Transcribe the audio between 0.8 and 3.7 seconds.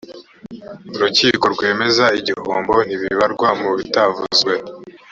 urukiko rwemeza igihombo ntibibarwa mu